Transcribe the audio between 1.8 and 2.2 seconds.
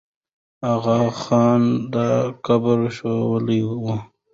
دا